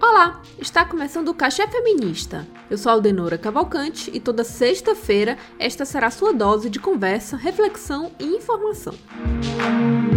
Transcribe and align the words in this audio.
Olá, 0.00 0.42
está 0.58 0.84
começando 0.84 1.28
o 1.28 1.34
Café 1.34 1.66
Feminista. 1.66 2.46
Eu 2.70 2.78
sou 2.78 2.90
a 2.90 2.92
Aldenora 2.94 3.36
Cavalcante 3.36 4.10
e 4.14 4.20
toda 4.20 4.44
sexta-feira 4.44 5.36
esta 5.58 5.84
será 5.84 6.06
a 6.06 6.10
sua 6.10 6.32
dose 6.32 6.70
de 6.70 6.78
conversa, 6.78 7.36
reflexão 7.36 8.12
e 8.18 8.24
informação. 8.24 8.94
O 10.12 10.15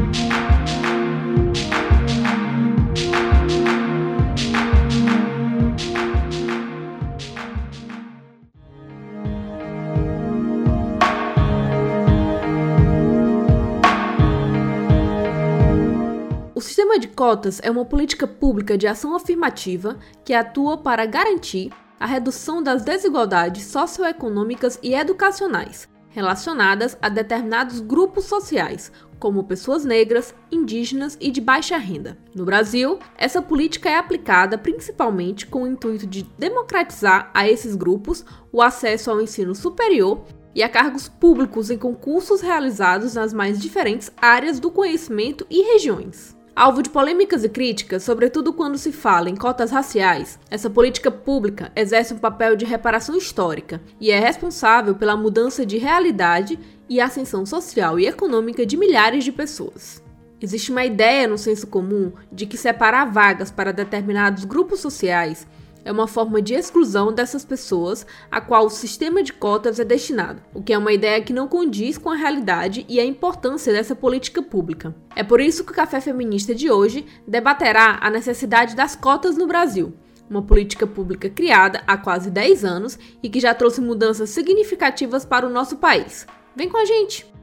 sistema 16.80 16.98
de 16.98 17.10
cotas 17.10 17.60
é 17.62 17.70
uma 17.70 17.84
política 17.84 18.26
pública 18.26 18.78
de 18.78 18.88
ação 18.88 19.14
afirmativa 19.14 20.00
que 20.24 20.34
atua 20.34 20.78
para 20.78 21.06
garantir 21.06 21.74
a 22.00 22.06
redução 22.06 22.64
das 22.64 22.84
desigualdades 22.84 23.66
socioeconômicas 23.66 24.80
e 24.82 24.94
educacionais 24.94 25.90
relacionadas 26.08 26.98
a 27.02 27.10
determinados 27.10 27.82
grupos 27.82 28.26
sociais, 28.26 28.94
como 29.20 29.44
pessoas 29.44 29.84
negras, 29.84 30.34
indígenas 30.50 31.18
e 31.20 31.30
de 31.30 31.42
baixa 31.42 31.78
renda. 31.78 32.18
No 32.34 32.46
Brasil, 32.46 32.98
essa 33.18 33.42
política 33.42 33.90
é 33.90 33.98
aplicada 33.98 34.58
principalmente 34.58 35.46
com 35.46 35.64
o 35.64 35.68
intuito 35.68 36.08
de 36.08 36.24
democratizar 36.38 37.30
a 37.34 37.48
esses 37.48 37.76
grupos 37.76 38.24
o 38.54 38.62
acesso 38.62 39.12
ao 39.12 39.22
ensino 39.22 39.54
superior 39.54 40.24
e 40.56 40.64
a 40.64 40.70
cargos 40.70 41.10
públicos 41.10 41.70
em 41.70 41.78
concursos 41.78 42.40
realizados 42.40 43.16
nas 43.16 43.34
mais 43.34 43.60
diferentes 43.60 44.10
áreas 44.20 44.62
do 44.62 44.72
conhecimento 44.72 45.46
e 45.50 45.62
regiões. 45.74 46.39
Alvo 46.60 46.84
de 46.84 46.90
polêmicas 46.90 47.46
e 47.46 47.48
críticas, 47.48 48.04
sobretudo 48.04 48.52
quando 48.52 48.78
se 48.78 48.92
fala 48.92 49.30
em 49.30 49.36
cotas 49.38 49.72
raciais, 49.72 50.38
essa 50.52 50.70
política 50.70 51.10
pública 51.10 51.72
exerce 51.74 52.14
um 52.14 52.18
papel 52.18 52.58
de 52.58 52.66
reparação 52.66 53.16
histórica 53.16 53.82
e 53.98 54.12
é 54.12 54.20
responsável 54.20 54.94
pela 54.94 55.16
mudança 55.16 55.66
de 55.66 55.78
realidade 55.78 56.60
e 56.90 57.00
ascensão 57.00 57.46
social 57.46 57.98
e 57.98 58.08
econômica 58.08 58.66
de 58.66 58.76
milhares 58.76 59.24
de 59.24 59.32
pessoas. 59.32 60.04
Existe 60.42 60.70
uma 60.70 60.84
ideia 60.84 61.30
no 61.30 61.38
senso 61.38 61.66
comum 61.66 62.12
de 62.30 62.46
que 62.46 62.58
separar 62.58 63.06
vagas 63.06 63.50
para 63.50 63.72
determinados 63.72 64.44
grupos 64.44 64.82
sociais 64.82 65.48
é 65.84 65.92
uma 65.92 66.08
forma 66.08 66.42
de 66.42 66.54
exclusão 66.54 67.14
dessas 67.14 67.46
pessoas 67.46 68.06
a 68.30 68.40
qual 68.40 68.66
o 68.66 68.70
sistema 68.70 69.24
de 69.24 69.34
cotas 69.34 69.80
é 69.80 69.84
destinado, 69.84 70.42
o 70.54 70.62
que 70.62 70.74
é 70.74 70.78
uma 70.78 70.94
ideia 70.94 71.22
que 71.22 71.34
não 71.34 71.48
condiz 71.48 71.98
com 71.98 72.10
a 72.10 72.16
realidade 72.16 72.86
e 72.88 73.00
a 73.00 73.06
importância 73.06 73.72
dessa 73.74 73.96
política 73.96 74.42
pública. 74.42 74.96
É 75.16 75.24
por 75.24 75.40
isso 75.40 75.64
que 75.64 75.72
o 75.72 75.76
Café 75.76 76.00
Feminista 76.02 76.54
de 76.54 76.70
hoje 76.70 77.06
debaterá 77.28 78.00
a 78.02 78.10
necessidade 78.10 78.76
das 78.76 78.96
cotas 78.96 79.38
no 79.38 79.48
Brasil, 79.48 79.94
uma 80.30 80.42
política 80.42 80.86
pública 80.86 81.30
criada 81.30 81.82
há 81.88 81.98
quase 81.98 82.30
10 82.30 82.64
anos 82.64 83.00
e 83.22 83.30
que 83.30 83.40
já 83.40 83.54
trouxe 83.54 83.82
mudanças 83.82 84.30
significativas 84.30 85.26
para 85.26 85.48
o 85.48 85.50
nosso 85.50 85.78
país. 85.78 86.28
Vem 86.56 86.70
com 86.70 86.78
a 86.78 86.86
gente! 86.86 87.39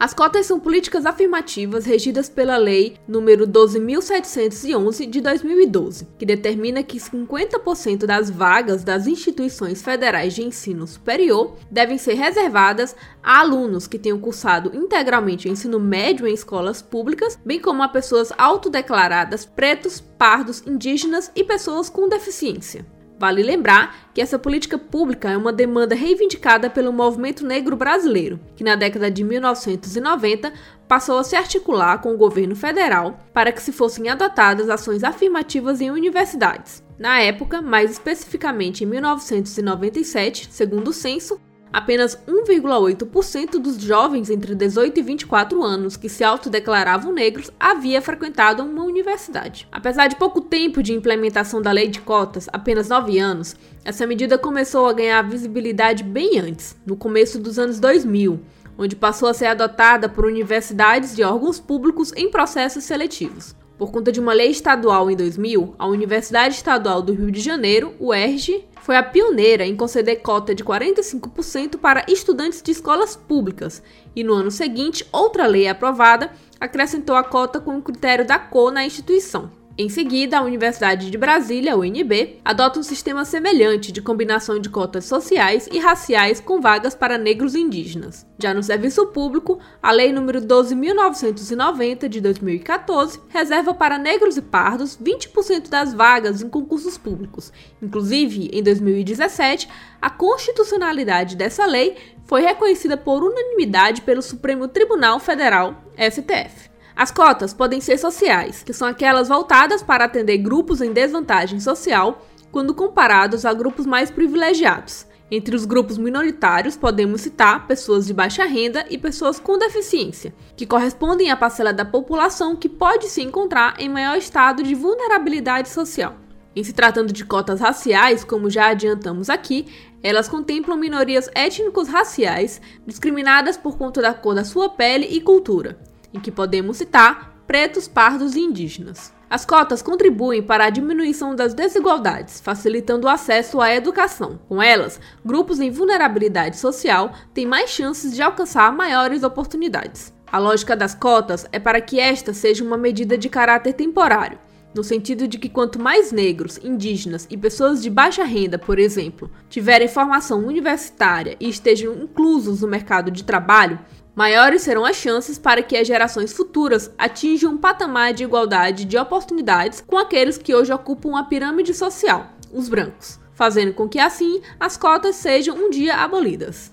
As 0.00 0.14
cotas 0.14 0.46
são 0.46 0.58
políticas 0.58 1.04
afirmativas 1.04 1.84
regidas 1.84 2.26
pela 2.26 2.56
Lei 2.56 2.96
nº 3.06 3.44
12.711 3.46 5.06
de 5.06 5.20
2012, 5.20 6.08
que 6.18 6.24
determina 6.24 6.82
que 6.82 6.96
50% 6.96 8.06
das 8.06 8.30
vagas 8.30 8.82
das 8.82 9.06
instituições 9.06 9.82
federais 9.82 10.34
de 10.34 10.42
ensino 10.42 10.86
superior 10.86 11.54
devem 11.70 11.98
ser 11.98 12.14
reservadas 12.14 12.96
a 13.22 13.40
alunos 13.40 13.86
que 13.86 13.98
tenham 13.98 14.18
cursado 14.18 14.74
integralmente 14.74 15.46
o 15.46 15.52
ensino 15.52 15.78
médio 15.78 16.26
em 16.26 16.32
escolas 16.32 16.80
públicas, 16.80 17.38
bem 17.44 17.60
como 17.60 17.82
a 17.82 17.88
pessoas 17.88 18.32
autodeclaradas 18.38 19.44
pretos, 19.44 20.00
pardos, 20.00 20.62
indígenas 20.66 21.30
e 21.36 21.44
pessoas 21.44 21.90
com 21.90 22.08
deficiência. 22.08 22.86
Vale 23.20 23.42
lembrar 23.42 24.08
que 24.14 24.20
essa 24.22 24.38
política 24.38 24.78
pública 24.78 25.30
é 25.30 25.36
uma 25.36 25.52
demanda 25.52 25.94
reivindicada 25.94 26.70
pelo 26.70 26.90
movimento 26.90 27.44
negro 27.44 27.76
brasileiro, 27.76 28.40
que 28.56 28.64
na 28.64 28.74
década 28.76 29.10
de 29.10 29.22
1990 29.22 30.50
passou 30.88 31.18
a 31.18 31.22
se 31.22 31.36
articular 31.36 31.98
com 31.98 32.14
o 32.14 32.16
governo 32.16 32.56
federal 32.56 33.20
para 33.34 33.52
que 33.52 33.60
se 33.60 33.72
fossem 33.72 34.08
adotadas 34.08 34.70
ações 34.70 35.04
afirmativas 35.04 35.82
em 35.82 35.90
universidades. 35.90 36.82
Na 36.98 37.20
época, 37.20 37.60
mais 37.60 37.90
especificamente 37.90 38.84
em 38.84 38.86
1997, 38.86 40.48
segundo 40.50 40.88
o 40.88 40.94
censo, 40.94 41.38
Apenas 41.72 42.18
1,8% 42.26 43.52
dos 43.52 43.80
jovens 43.80 44.28
entre 44.28 44.56
18 44.56 44.98
e 44.98 45.02
24 45.02 45.62
anos 45.62 45.96
que 45.96 46.08
se 46.08 46.24
autodeclaravam 46.24 47.12
negros 47.12 47.50
havia 47.60 48.02
frequentado 48.02 48.64
uma 48.64 48.82
universidade. 48.82 49.68
Apesar 49.70 50.08
de 50.08 50.16
pouco 50.16 50.40
tempo 50.40 50.82
de 50.82 50.92
implementação 50.92 51.62
da 51.62 51.70
lei 51.70 51.86
de 51.86 52.00
cotas, 52.00 52.48
apenas 52.52 52.88
9 52.88 53.18
anos, 53.20 53.54
essa 53.84 54.04
medida 54.04 54.36
começou 54.36 54.88
a 54.88 54.92
ganhar 54.92 55.22
visibilidade 55.22 56.02
bem 56.02 56.40
antes, 56.40 56.76
no 56.84 56.96
começo 56.96 57.38
dos 57.38 57.56
anos 57.56 57.78
2000, 57.78 58.40
onde 58.76 58.96
passou 58.96 59.28
a 59.28 59.34
ser 59.34 59.46
adotada 59.46 60.08
por 60.08 60.24
universidades 60.24 61.16
e 61.16 61.22
órgãos 61.22 61.60
públicos 61.60 62.12
em 62.16 62.30
processos 62.30 62.82
seletivos. 62.82 63.54
Por 63.80 63.90
conta 63.90 64.12
de 64.12 64.20
uma 64.20 64.34
lei 64.34 64.50
estadual 64.50 65.10
em 65.10 65.16
2000, 65.16 65.74
a 65.78 65.86
Universidade 65.86 66.54
Estadual 66.54 67.00
do 67.00 67.14
Rio 67.14 67.30
de 67.30 67.40
Janeiro, 67.40 67.94
UERJ, 67.98 68.66
foi 68.82 68.94
a 68.94 69.02
pioneira 69.02 69.64
em 69.64 69.74
conceder 69.74 70.20
cota 70.20 70.54
de 70.54 70.62
45% 70.62 71.78
para 71.78 72.04
estudantes 72.06 72.60
de 72.60 72.72
escolas 72.72 73.16
públicas, 73.16 73.82
e 74.14 74.22
no 74.22 74.34
ano 74.34 74.50
seguinte, 74.50 75.06
outra 75.10 75.46
lei 75.46 75.66
aprovada 75.66 76.30
acrescentou 76.60 77.16
a 77.16 77.24
cota 77.24 77.58
com 77.58 77.78
o 77.78 77.82
critério 77.82 78.26
da 78.26 78.38
cor 78.38 78.70
na 78.70 78.84
instituição. 78.84 79.50
Em 79.80 79.88
seguida, 79.88 80.36
a 80.36 80.42
Universidade 80.42 81.10
de 81.10 81.16
Brasília, 81.16 81.74
UNB, 81.74 82.38
adota 82.44 82.78
um 82.78 82.82
sistema 82.82 83.24
semelhante 83.24 83.90
de 83.90 84.02
combinação 84.02 84.58
de 84.58 84.68
cotas 84.68 85.06
sociais 85.06 85.66
e 85.72 85.78
raciais 85.78 86.38
com 86.38 86.60
vagas 86.60 86.94
para 86.94 87.16
negros 87.16 87.54
e 87.54 87.60
indígenas. 87.60 88.26
Já 88.38 88.52
no 88.52 88.62
serviço 88.62 89.06
público, 89.06 89.58
a 89.82 89.90
Lei 89.90 90.12
nº 90.12 90.46
12.990 90.46 92.08
de 92.10 92.20
2014 92.20 93.20
reserva 93.30 93.72
para 93.72 93.96
negros 93.96 94.36
e 94.36 94.42
pardos 94.42 94.98
20% 95.02 95.70
das 95.70 95.94
vagas 95.94 96.42
em 96.42 96.50
concursos 96.50 96.98
públicos. 96.98 97.50
Inclusive, 97.80 98.50
em 98.52 98.62
2017, 98.62 99.66
a 99.98 100.10
constitucionalidade 100.10 101.36
dessa 101.36 101.64
lei 101.64 101.96
foi 102.26 102.42
reconhecida 102.42 102.98
por 102.98 103.24
unanimidade 103.24 104.02
pelo 104.02 104.20
Supremo 104.20 104.68
Tribunal 104.68 105.18
Federal, 105.18 105.82
STF. 105.96 106.69
As 107.00 107.10
cotas 107.10 107.54
podem 107.54 107.80
ser 107.80 107.96
sociais, 107.96 108.62
que 108.62 108.74
são 108.74 108.86
aquelas 108.86 109.26
voltadas 109.26 109.82
para 109.82 110.04
atender 110.04 110.36
grupos 110.36 110.82
em 110.82 110.92
desvantagem 110.92 111.58
social 111.58 112.26
quando 112.52 112.74
comparados 112.74 113.46
a 113.46 113.54
grupos 113.54 113.86
mais 113.86 114.10
privilegiados. 114.10 115.06
Entre 115.30 115.56
os 115.56 115.64
grupos 115.64 115.96
minoritários, 115.96 116.76
podemos 116.76 117.22
citar 117.22 117.66
pessoas 117.66 118.04
de 118.04 118.12
baixa 118.12 118.44
renda 118.44 118.84
e 118.90 118.98
pessoas 118.98 119.40
com 119.40 119.56
deficiência, 119.56 120.34
que 120.54 120.66
correspondem 120.66 121.30
à 121.30 121.36
parcela 121.38 121.72
da 121.72 121.86
população 121.86 122.54
que 122.54 122.68
pode 122.68 123.06
se 123.06 123.22
encontrar 123.22 123.76
em 123.78 123.88
maior 123.88 124.18
estado 124.18 124.62
de 124.62 124.74
vulnerabilidade 124.74 125.70
social. 125.70 126.16
Em 126.54 126.62
se 126.62 126.74
tratando 126.74 127.14
de 127.14 127.24
cotas 127.24 127.60
raciais, 127.60 128.24
como 128.24 128.50
já 128.50 128.66
adiantamos 128.66 129.30
aqui, 129.30 129.64
elas 130.02 130.28
contemplam 130.28 130.76
minorias 130.76 131.30
étnicos 131.34 131.88
raciais 131.88 132.60
discriminadas 132.86 133.56
por 133.56 133.78
conta 133.78 134.02
da 134.02 134.12
cor 134.12 134.34
da 134.34 134.44
sua 134.44 134.68
pele 134.68 135.06
e 135.06 135.22
cultura, 135.22 135.78
em 136.12 136.20
que 136.20 136.30
podemos 136.30 136.76
citar 136.76 137.42
pretos, 137.46 137.88
pardos 137.88 138.36
e 138.36 138.40
indígenas. 138.40 139.12
As 139.28 139.44
cotas 139.46 139.80
contribuem 139.80 140.42
para 140.42 140.64
a 140.64 140.70
diminuição 140.70 141.36
das 141.36 141.54
desigualdades, 141.54 142.40
facilitando 142.40 143.06
o 143.06 143.10
acesso 143.10 143.60
à 143.60 143.72
educação. 143.74 144.40
Com 144.48 144.60
elas, 144.60 145.00
grupos 145.24 145.60
em 145.60 145.70
vulnerabilidade 145.70 146.56
social 146.56 147.12
têm 147.32 147.46
mais 147.46 147.70
chances 147.70 148.14
de 148.14 148.22
alcançar 148.22 148.72
maiores 148.72 149.22
oportunidades. 149.22 150.12
A 150.32 150.38
lógica 150.38 150.76
das 150.76 150.94
cotas 150.94 151.46
é 151.52 151.58
para 151.58 151.80
que 151.80 151.98
esta 152.00 152.32
seja 152.32 152.64
uma 152.64 152.76
medida 152.76 153.16
de 153.16 153.28
caráter 153.28 153.72
temporário, 153.72 154.38
no 154.74 154.84
sentido 154.84 155.26
de 155.26 155.38
que 155.38 155.48
quanto 155.48 155.80
mais 155.80 156.12
negros, 156.12 156.58
indígenas 156.62 157.26
e 157.28 157.36
pessoas 157.36 157.82
de 157.82 157.90
baixa 157.90 158.24
renda, 158.24 158.58
por 158.58 158.78
exemplo, 158.78 159.30
tiverem 159.48 159.88
formação 159.88 160.44
universitária 160.44 161.36
e 161.40 161.48
estejam 161.48 161.94
inclusos 161.94 162.62
no 162.62 162.68
mercado 162.68 163.10
de 163.10 163.24
trabalho, 163.24 163.78
maiores 164.14 164.62
serão 164.62 164.84
as 164.84 164.96
chances 164.96 165.38
para 165.38 165.62
que 165.62 165.76
as 165.76 165.86
gerações 165.86 166.32
futuras 166.32 166.90
atinjam 166.98 167.52
um 167.52 167.58
patamar 167.58 168.12
de 168.12 168.24
igualdade 168.24 168.84
de 168.84 168.96
oportunidades 168.96 169.82
com 169.86 169.96
aqueles 169.96 170.38
que 170.38 170.54
hoje 170.54 170.72
ocupam 170.72 171.18
a 171.18 171.24
pirâmide 171.24 171.74
social, 171.74 172.30
os 172.52 172.68
brancos, 172.68 173.18
fazendo 173.32 173.74
com 173.74 173.88
que 173.88 173.98
assim 173.98 174.40
as 174.58 174.76
cotas 174.76 175.16
sejam 175.16 175.56
um 175.56 175.70
dia 175.70 175.96
abolidas. 175.96 176.72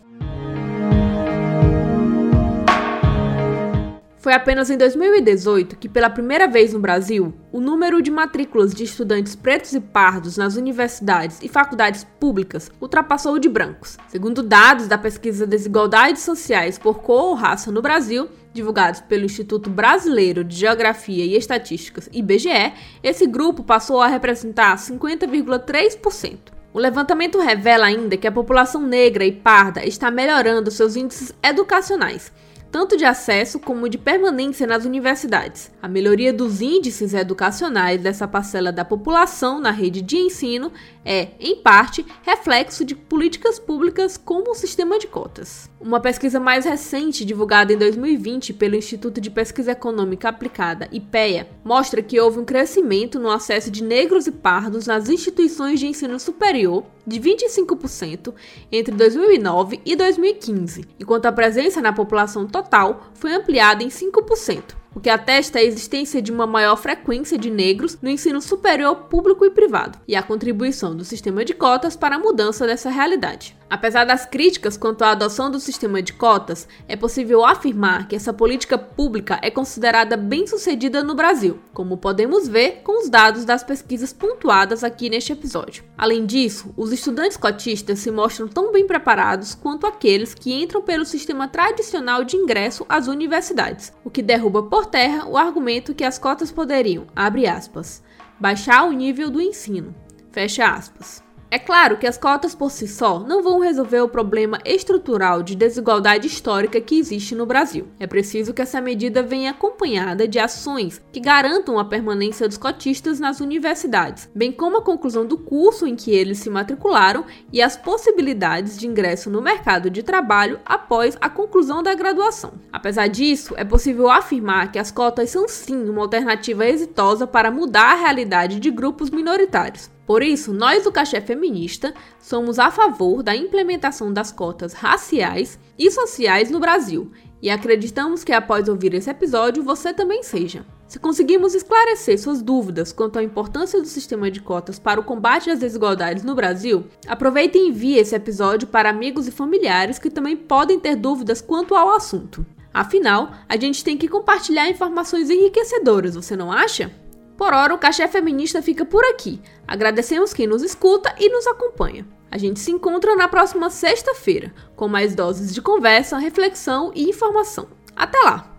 Foi 4.27 4.33
apenas 4.33 4.69
em 4.69 4.77
2018 4.77 5.77
que, 5.77 5.87
pela 5.87 6.09
primeira 6.09 6.49
vez 6.49 6.73
no 6.73 6.79
Brasil, 6.79 7.33
o 7.49 7.61
número 7.61 8.01
de 8.01 8.11
matrículas 8.11 8.73
de 8.73 8.83
estudantes 8.83 9.37
pretos 9.37 9.71
e 9.71 9.79
pardos 9.79 10.35
nas 10.35 10.57
universidades 10.57 11.39
e 11.41 11.47
faculdades 11.47 12.05
públicas 12.19 12.69
ultrapassou 12.81 13.35
o 13.35 13.39
de 13.39 13.47
brancos. 13.47 13.97
Segundo 14.09 14.43
dados 14.43 14.85
da 14.85 14.97
pesquisa 14.97 15.47
Desigualdades 15.47 16.23
Sociais 16.23 16.77
por 16.77 16.99
Cor 16.99 17.23
ou 17.23 17.33
Raça 17.35 17.71
no 17.71 17.81
Brasil, 17.81 18.27
divulgados 18.51 18.99
pelo 18.99 19.23
Instituto 19.23 19.69
Brasileiro 19.69 20.43
de 20.43 20.57
Geografia 20.57 21.23
e 21.23 21.37
Estatísticas, 21.37 22.09
IBGE, 22.11 22.73
esse 23.01 23.25
grupo 23.25 23.63
passou 23.63 24.01
a 24.01 24.07
representar 24.07 24.75
50,3%. 24.75 26.37
O 26.73 26.79
levantamento 26.79 27.39
revela 27.39 27.85
ainda 27.85 28.17
que 28.17 28.27
a 28.27 28.31
população 28.33 28.81
negra 28.81 29.23
e 29.23 29.31
parda 29.31 29.85
está 29.85 30.11
melhorando 30.11 30.69
seus 30.69 30.97
índices 30.97 31.33
educacionais 31.41 32.29
tanto 32.71 32.97
de 32.97 33.05
acesso 33.05 33.59
como 33.59 33.89
de 33.89 33.97
permanência 33.97 34.67
nas 34.67 34.85
universidades. 34.85 35.71
A 35.81 35.87
melhoria 35.87 36.33
dos 36.33 36.61
índices 36.61 37.13
educacionais 37.13 38.01
dessa 38.01 38.27
parcela 38.27 38.71
da 38.71 38.83
população 38.83 39.59
na 39.59 39.71
rede 39.71 40.01
de 40.01 40.17
ensino 40.17 40.71
é, 41.03 41.29
em 41.39 41.55
parte, 41.57 42.05
reflexo 42.23 42.83
de 42.83 42.93
políticas 42.95 43.57
públicas 43.57 44.17
como 44.17 44.51
o 44.51 44.55
sistema 44.55 44.99
de 44.99 45.07
cotas. 45.07 45.69
Uma 45.79 45.99
pesquisa 45.99 46.39
mais 46.39 46.65
recente, 46.65 47.23
divulgada 47.23 47.71
em 47.71 47.77
2020 47.77 48.53
pelo 48.53 48.75
Instituto 48.75 49.21
de 49.21 49.29
Pesquisa 49.29 49.71
Econômica 49.71 50.29
Aplicada, 50.29 50.89
IPEA, 50.91 51.47
mostra 51.63 52.01
que 52.01 52.19
houve 52.19 52.39
um 52.39 52.45
crescimento 52.45 53.19
no 53.19 53.31
acesso 53.31 53.71
de 53.71 53.83
negros 53.83 54.27
e 54.27 54.31
pardos 54.31 54.87
nas 54.87 55.09
instituições 55.09 55.79
de 55.79 55.87
ensino 55.87 56.19
superior 56.19 56.83
de 57.07 57.19
25% 57.21 58.33
entre 58.69 58.93
2009 58.93 59.79
e 59.85 59.95
2015, 59.95 60.85
enquanto 60.99 61.25
a 61.25 61.31
presença 61.31 61.81
na 61.81 61.93
população 61.93 62.45
total 62.45 63.09
foi 63.13 63.33
ampliada 63.33 63.81
em 63.81 63.87
5% 63.87 64.75
o 64.93 64.99
que 64.99 65.09
atesta 65.09 65.59
a 65.59 65.63
existência 65.63 66.21
de 66.21 66.31
uma 66.31 66.47
maior 66.47 66.75
frequência 66.75 67.37
de 67.37 67.49
negros 67.49 67.97
no 68.01 68.09
ensino 68.09 68.41
superior 68.41 68.95
público 69.09 69.45
e 69.45 69.49
privado, 69.49 69.99
e 70.07 70.15
a 70.15 70.23
contribuição 70.23 70.95
do 70.95 71.05
sistema 71.05 71.45
de 71.45 71.53
cotas 71.53 71.95
para 71.95 72.15
a 72.15 72.19
mudança 72.19 72.65
dessa 72.65 72.89
realidade. 72.89 73.55
Apesar 73.69 74.05
das 74.05 74.25
críticas 74.25 74.77
quanto 74.77 75.03
à 75.03 75.11
adoção 75.11 75.51
do 75.51 75.59
sistema 75.59 76.01
de 76.01 76.13
cotas, 76.13 76.67
é 76.87 76.95
possível 76.95 77.43
afirmar 77.43 78.07
que 78.07 78.15
essa 78.15 78.31
política 78.31 78.77
pública 78.77 79.39
é 79.41 79.51
considerada 79.51 80.15
bem-sucedida 80.15 81.03
no 81.03 81.13
Brasil, 81.13 81.59
como 81.73 81.97
podemos 81.97 82.47
ver 82.47 82.81
com 82.83 83.01
os 83.01 83.09
dados 83.09 83.43
das 83.43 83.63
pesquisas 83.63 84.13
pontuadas 84.13 84.85
aqui 84.85 85.09
neste 85.09 85.33
episódio. 85.33 85.83
Além 85.97 86.25
disso, 86.25 86.73
os 86.77 86.93
estudantes 86.93 87.35
cotistas 87.35 87.99
se 87.99 88.09
mostram 88.09 88.47
tão 88.47 88.71
bem 88.71 88.87
preparados 88.87 89.53
quanto 89.53 89.85
aqueles 89.85 90.33
que 90.33 90.53
entram 90.53 90.81
pelo 90.81 91.05
sistema 91.05 91.47
tradicional 91.47 92.23
de 92.23 92.37
ingresso 92.37 92.85
às 92.87 93.07
universidades, 93.07 93.91
o 94.03 94.09
que 94.09 94.21
derruba 94.21 94.63
por 94.63 94.85
terra 94.87 95.27
o 95.27 95.37
argumento 95.37 95.93
que 95.93 96.03
as 96.03 96.17
cotas 96.17 96.51
poderiam, 96.51 97.05
abre 97.15 97.47
aspas, 97.47 98.01
baixar 98.39 98.85
o 98.87 98.91
nível 98.91 99.29
do 99.29 99.41
ensino, 99.41 99.93
fecha 100.31 100.67
aspas. 100.67 101.26
É 101.49 101.57
claro 101.57 101.95
que 101.95 102.05
as 102.05 102.17
cotas 102.17 102.53
por 102.53 102.69
si 102.69 102.89
só 102.89 103.19
não 103.19 103.41
vão 103.41 103.59
resolver 103.59 104.01
o 104.01 104.09
problema 104.09 104.59
estrutural 104.65 105.41
de 105.41 105.55
desigualdade 105.55 106.27
histórica 106.27 106.81
que 106.81 106.99
existe 106.99 107.33
no 107.35 107.45
Brasil. 107.45 107.87
É 107.97 108.05
preciso 108.05 108.53
que 108.53 108.61
essa 108.61 108.81
medida 108.81 109.23
venha 109.23 109.51
acompanhada 109.51 110.27
de 110.27 110.39
ações 110.39 111.01
que 111.09 111.21
garantam 111.21 111.79
a 111.79 111.85
permanência 111.85 112.49
dos 112.49 112.57
cotistas 112.57 113.17
nas 113.17 113.39
universidades, 113.39 114.29
bem 114.35 114.51
como 114.51 114.79
a 114.79 114.81
conclusão 114.81 115.25
do 115.25 115.37
curso 115.37 115.87
em 115.87 115.95
que 115.95 116.11
eles 116.11 116.39
se 116.39 116.49
matricularam 116.49 117.23
e 117.51 117.61
as 117.61 117.77
possibilidades 117.77 118.77
de 118.77 118.85
ingresso 118.85 119.29
no 119.29 119.41
mercado 119.41 119.89
de 119.89 120.03
trabalho 120.03 120.59
após 120.65 121.17
a 121.21 121.29
conclusão 121.29 121.81
da 121.81 121.95
graduação. 121.95 122.55
Apesar 122.73 123.07
disso, 123.07 123.53
é 123.55 123.63
possível 123.63 124.11
afirmar 124.11 124.69
que 124.69 124.79
as 124.79 124.91
cotas 124.91 125.29
são 125.29 125.47
sim 125.47 125.87
uma 125.87 126.01
alternativa 126.01 126.67
exitosa 126.67 127.25
para 127.25 127.49
mudar 127.49 127.93
a 127.93 128.01
realidade 128.01 128.59
de 128.59 128.69
grupos 128.69 129.09
minoritários. 129.09 129.95
Por 130.07 130.23
isso, 130.23 130.53
nós 130.53 130.85
do 130.85 130.91
Cachê 130.91 131.19
Feminista 131.19 131.93
somos 132.17 132.57
a 132.57 132.71
favor 132.71 133.21
da 133.21 133.35
implementação 133.35 134.11
das 134.11 134.31
cotas 134.31 134.71
raciais 134.71 135.59
e 135.77 135.91
sociais 135.91 136.49
no 136.49 136.61
Brasil 136.61 137.11
e 137.41 137.49
acreditamos 137.49 138.23
que 138.23 138.31
após 138.31 138.69
ouvir 138.69 138.93
esse 138.93 139.09
episódio 139.09 139.61
você 139.61 139.93
também 139.93 140.23
seja. 140.23 140.65
Se 140.87 140.97
conseguimos 140.97 141.53
esclarecer 141.53 142.17
suas 142.17 142.41
dúvidas 142.41 142.93
quanto 142.93 143.19
à 143.19 143.23
importância 143.23 143.81
do 143.81 143.85
sistema 143.87 144.31
de 144.31 144.39
cotas 144.39 144.79
para 144.79 144.99
o 144.99 145.03
combate 145.03 145.49
às 145.49 145.59
desigualdades 145.59 146.23
no 146.23 146.33
Brasil, 146.33 146.85
aproveite 147.05 147.57
e 147.57 147.67
envie 147.67 147.97
esse 147.97 148.15
episódio 148.15 148.69
para 148.69 148.89
amigos 148.89 149.27
e 149.27 149.31
familiares 149.31 149.99
que 149.99 150.09
também 150.09 150.37
podem 150.37 150.79
ter 150.79 150.95
dúvidas 150.95 151.41
quanto 151.41 151.75
ao 151.75 151.93
assunto. 151.93 152.45
Afinal, 152.73 153.31
a 153.49 153.57
gente 153.57 153.83
tem 153.83 153.97
que 153.97 154.07
compartilhar 154.07 154.69
informações 154.69 155.29
enriquecedoras, 155.29 156.15
você 156.15 156.37
não 156.37 156.49
acha? 156.49 156.89
Por 157.37 157.53
hora, 157.53 157.73
o 157.73 157.77
Cachê 157.77 158.07
Feminista 158.07 158.63
fica 158.63 158.83
por 158.83 159.05
aqui. 159.05 159.39
Agradecemos 159.67 160.33
quem 160.33 160.47
nos 160.47 160.63
escuta 160.63 161.13
e 161.19 161.29
nos 161.29 161.45
acompanha. 161.45 162.05
A 162.31 162.37
gente 162.37 162.59
se 162.59 162.71
encontra 162.71 163.15
na 163.15 163.27
próxima 163.27 163.69
sexta-feira, 163.69 164.51
com 164.75 164.87
mais 164.87 165.13
doses 165.13 165.53
de 165.53 165.61
conversa, 165.61 166.17
reflexão 166.17 166.91
e 166.95 167.07
informação. 167.07 167.67
Até 167.95 168.17
lá! 168.19 168.53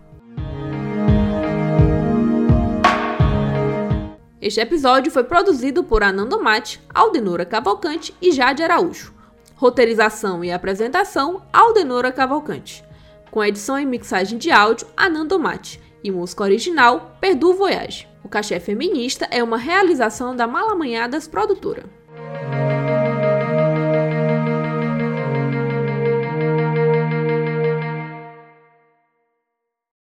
Este 4.40 4.60
episódio 4.60 5.10
foi 5.10 5.24
produzido 5.24 5.82
por 5.82 6.04
Anando 6.04 6.40
Mate, 6.40 6.81
Aldenora 6.94 7.44
Cavalcante 7.44 8.14
e 8.22 8.31
Jade 8.31 8.62
Araújo. 8.62 9.12
Roteirização 9.56 10.44
e 10.44 10.52
apresentação, 10.52 11.42
Aldenora 11.52 12.12
Cavalcante. 12.12 12.84
Com 13.28 13.44
edição 13.44 13.78
e 13.78 13.84
mixagem 13.84 14.38
de 14.38 14.52
áudio, 14.52 14.86
Anando 14.96 15.36
Mate. 15.38 15.81
E 16.02 16.12
música 16.12 16.44
original, 16.44 17.16
Perdu 17.20 17.52
Voyage. 17.52 18.08
O 18.28 18.30
Cachê 18.30 18.60
Feminista 18.60 19.26
é 19.30 19.42
uma 19.42 19.56
realização 19.56 20.36
da 20.36 20.46
Malamanhadas 20.46 21.26
Produtora. 21.26 21.84